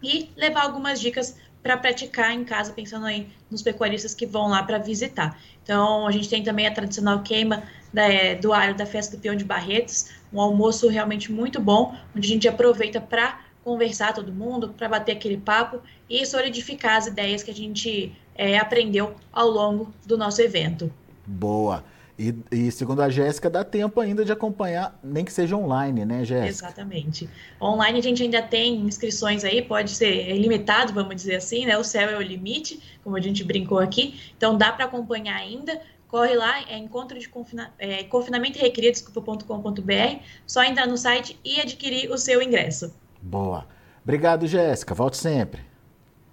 e 0.03 0.31
levar 0.37 0.62
algumas 0.62 1.00
dicas 1.00 1.37
para 1.62 1.76
praticar 1.76 2.33
em 2.33 2.45
casa, 2.45 2.73
pensando 2.73 3.07
aí 3.07 3.29
nos 3.50 3.61
pecuaristas 3.61 4.15
que 4.15 4.25
vão 4.25 4.47
lá 4.49 4.62
para 4.62 4.79
visitar. 4.79 5.37
Então, 5.65 6.07
a 6.07 6.12
gente 6.12 6.29
tem 6.29 6.43
também 6.43 6.65
a 6.67 6.71
tradicional 6.71 7.25
queima 7.25 7.65
da, 7.93 8.05
é, 8.05 8.37
do 8.37 8.53
alho 8.53 8.76
da 8.76 8.87
festa 8.87 9.17
do 9.17 9.21
peão 9.21 9.35
de 9.35 9.45
Barretos, 9.45 10.11
um 10.33 10.41
almoço 10.41 10.88
realmente 10.88 11.33
muito 11.33 11.61
bom, 11.61 11.97
onde 12.15 12.29
a 12.29 12.31
gente 12.31 12.47
aproveita 12.47 13.00
para 13.00 13.46
conversar 13.66 14.14
todo 14.14 14.32
mundo, 14.32 14.68
para 14.68 14.88
bater 14.88 15.11
aquele 15.11 15.37
papo 15.37 15.80
e 16.08 16.25
solidificar 16.25 16.99
as 16.99 17.08
ideias 17.08 17.42
que 17.42 17.50
a 17.50 17.54
gente 17.54 18.12
é, 18.37 18.56
aprendeu 18.56 19.16
ao 19.32 19.49
longo 19.49 19.92
do 20.06 20.16
nosso 20.16 20.40
evento. 20.40 20.88
Boa. 21.26 21.82
E, 22.16 22.32
e, 22.52 22.70
segundo 22.70 23.02
a 23.02 23.08
Jéssica, 23.08 23.50
dá 23.50 23.64
tempo 23.64 24.00
ainda 24.00 24.25
de 24.25 24.30
acompanhar, 24.30 24.96
nem 25.02 25.25
que 25.25 25.32
seja 25.32 25.56
online, 25.56 26.04
né, 26.04 26.25
Jéssica? 26.25 26.68
Exatamente. 26.68 27.28
Online 27.61 27.99
a 27.99 28.02
gente 28.02 28.23
ainda 28.23 28.40
tem 28.40 28.76
inscrições 28.76 29.44
aí, 29.44 29.61
pode 29.61 29.90
ser 29.90 30.30
ilimitado, 30.30 30.92
vamos 30.94 31.16
dizer 31.16 31.35
assim, 31.35 31.66
né? 31.66 31.76
O 31.76 31.82
céu 31.82 32.08
é 32.08 32.16
o 32.16 32.23
limite, 32.23 32.80
como 33.02 33.16
a 33.16 33.20
gente 33.20 33.42
brincou 33.42 33.80
aqui. 33.80 34.20
Então 34.37 34.56
dá 34.56 34.70
para 34.70 34.85
acompanhar 34.85 35.37
ainda. 35.37 35.80
Corre 36.06 36.37
lá, 36.37 36.62
é 36.70 36.78
encontro 36.78 37.18
de 37.18 37.28
confina, 37.28 37.75
é, 37.80 38.04
confinamento 38.04 38.58
e 38.58 38.62
recria, 38.62 38.92
desculpa.com.br, 38.92 40.23
só 40.46 40.62
entrar 40.62 40.87
no 40.87 40.96
site 40.96 41.37
e 41.44 41.61
adquirir 41.61 42.12
o 42.12 42.16
seu 42.16 42.40
ingresso. 42.40 42.94
Boa. 43.26 43.66
Obrigado, 44.04 44.47
Jéssica. 44.47 44.95
Volte 44.95 45.16
sempre. 45.16 45.61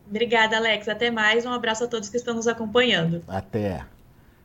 Obrigada, 0.07 0.57
Alex. 0.57 0.87
Até 0.87 1.09
mais. 1.09 1.43
Um 1.45 1.51
abraço 1.51 1.83
a 1.83 1.87
todos 1.87 2.07
que 2.07 2.17
estão 2.17 2.35
nos 2.35 2.47
acompanhando. 2.47 3.23
Até. 3.27 3.83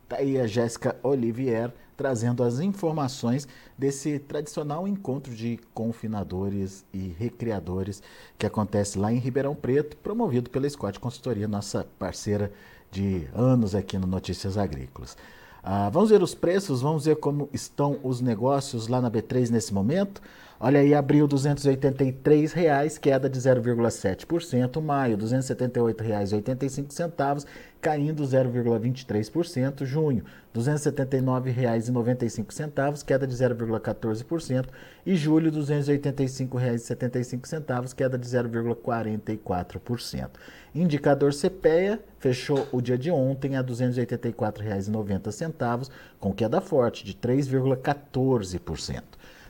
Tá 0.09 0.17
aí 0.17 0.41
a 0.41 0.47
Jéssica 0.47 0.97
Olivier 1.03 1.71
trazendo 1.95 2.45
as 2.45 2.61
informações 2.61 3.47
desse 3.77 4.21
tradicional 4.21 4.87
encontro 4.87 5.35
de 5.35 5.59
confinadores 5.75 6.85
e 6.95 7.09
recreadores 7.19 8.01
que 8.39 8.47
acontece 8.47 8.97
lá 8.97 9.13
em 9.13 9.19
Ribeirão 9.19 9.55
Preto, 9.55 9.97
promovido 9.97 10.49
pela 10.49 10.71
Scott 10.71 10.99
Consultoria, 11.01 11.49
nossa 11.49 11.87
parceira 11.99 12.53
de 12.91 13.29
anos 13.35 13.75
aqui 13.75 13.99
no 13.99 14.07
Notícias 14.07 14.57
Agrícolas. 14.57 15.17
Ah, 15.63 15.91
vamos 15.91 16.11
ver 16.11 16.23
os 16.23 16.35
preços, 16.35 16.81
vamos 16.81 17.05
ver 17.05 17.17
como 17.17 17.51
estão 17.53 17.99
os 18.03 18.21
negócios 18.21 18.87
lá 18.87 19.01
na 19.01 19.11
B3 19.11 19.51
nesse 19.51 19.75
momento. 19.75 20.23
Olha 20.61 20.81
aí, 20.81 20.93
abril 20.93 21.29
283 21.29 22.53
reais, 22.53 22.99
queda 22.99 23.31
de 23.31 23.39
0,7%. 23.39 24.83
Maio, 24.83 25.17
R$ 25.17 25.23
278,85, 25.23 27.47
caindo 27.81 28.25
0,23%. 28.25 29.85
Junho, 29.85 30.25
R$ 30.53 30.61
279,95, 30.61 33.05
queda 33.05 33.25
de 33.25 33.37
0,14%. 33.37 34.67
E 35.07 35.15
julho, 35.15 35.53
R$ 35.53 35.61
285,75, 35.61 37.95
queda 37.95 38.19
de 38.19 38.27
0,44%. 38.27 40.31
Indicador 40.75 41.33
CPEA 41.33 42.01
fechou 42.19 42.67
o 42.73 42.81
dia 42.81 42.99
de 42.99 43.13
ontem 43.13 43.55
a 43.55 43.61
R$ 43.61 43.67
284,90, 43.69 45.89
com 46.19 46.35
queda 46.35 46.61
forte 46.61 47.05
de 47.05 47.15
3,14%. 47.15 49.05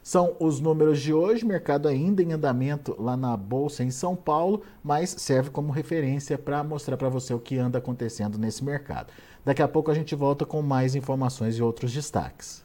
São 0.09 0.35
os 0.41 0.59
números 0.59 1.03
de 1.03 1.13
hoje, 1.13 1.45
mercado 1.45 1.87
ainda 1.87 2.23
em 2.23 2.33
andamento 2.33 2.97
lá 2.99 3.15
na 3.15 3.37
bolsa 3.37 3.85
em 3.85 3.91
São 3.91 4.17
Paulo, 4.17 4.63
mas 4.83 5.11
serve 5.11 5.51
como 5.51 5.71
referência 5.71 6.39
para 6.39 6.65
mostrar 6.65 6.97
para 6.97 7.11
você 7.11 7.35
o 7.35 7.39
que 7.39 7.59
anda 7.59 7.77
acontecendo 7.77 8.39
nesse 8.39 8.65
mercado. 8.65 9.13
Daqui 9.45 9.61
a 9.61 9.69
pouco 9.69 9.91
a 9.91 9.95
gente 9.95 10.15
volta 10.15 10.47
com 10.47 10.63
mais 10.63 10.95
informações 10.95 11.59
e 11.59 11.63
outros 11.63 11.93
destaques. 11.93 12.65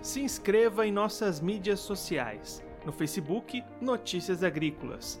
Se 0.00 0.20
inscreva 0.20 0.86
em 0.86 0.92
nossas 0.92 1.40
mídias 1.40 1.80
sociais. 1.80 2.62
No 2.86 2.92
Facebook, 2.92 3.64
Notícias 3.80 4.44
Agrícolas. 4.44 5.20